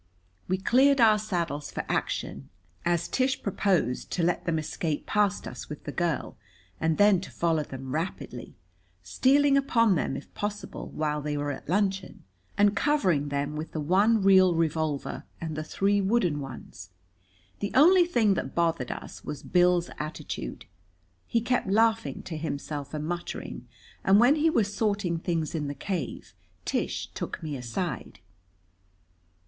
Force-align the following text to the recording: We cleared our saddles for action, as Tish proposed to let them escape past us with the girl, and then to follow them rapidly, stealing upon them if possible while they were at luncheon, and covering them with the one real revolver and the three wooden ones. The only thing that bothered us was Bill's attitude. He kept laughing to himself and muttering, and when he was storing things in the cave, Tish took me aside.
We 0.47 0.57
cleared 0.57 0.99
our 0.99 1.19
saddles 1.19 1.69
for 1.69 1.85
action, 1.87 2.49
as 2.83 3.07
Tish 3.07 3.43
proposed 3.43 4.09
to 4.13 4.23
let 4.23 4.45
them 4.45 4.57
escape 4.57 5.05
past 5.05 5.47
us 5.47 5.69
with 5.69 5.83
the 5.83 5.91
girl, 5.91 6.35
and 6.79 6.97
then 6.97 7.21
to 7.21 7.29
follow 7.29 7.61
them 7.61 7.91
rapidly, 7.91 8.55
stealing 9.03 9.57
upon 9.57 9.93
them 9.93 10.17
if 10.17 10.33
possible 10.33 10.87
while 10.89 11.21
they 11.21 11.37
were 11.37 11.51
at 11.51 11.69
luncheon, 11.69 12.23
and 12.57 12.75
covering 12.75 13.29
them 13.29 13.55
with 13.55 13.73
the 13.73 13.79
one 13.79 14.23
real 14.23 14.55
revolver 14.55 15.23
and 15.39 15.55
the 15.55 15.63
three 15.63 16.01
wooden 16.01 16.39
ones. 16.39 16.89
The 17.59 17.69
only 17.75 18.05
thing 18.07 18.33
that 18.33 18.55
bothered 18.55 18.91
us 18.91 19.23
was 19.23 19.43
Bill's 19.43 19.91
attitude. 19.99 20.65
He 21.27 21.41
kept 21.41 21.67
laughing 21.69 22.23
to 22.23 22.37
himself 22.37 22.95
and 22.95 23.05
muttering, 23.05 23.67
and 24.03 24.19
when 24.19 24.37
he 24.37 24.49
was 24.49 24.73
storing 24.73 25.19
things 25.19 25.53
in 25.53 25.67
the 25.67 25.75
cave, 25.75 26.33
Tish 26.65 27.09
took 27.13 27.43
me 27.43 27.55
aside. 27.55 28.17